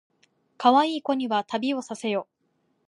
[0.57, 2.27] かわいい子には旅をさせよ